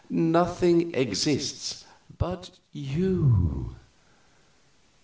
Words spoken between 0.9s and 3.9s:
exists but you.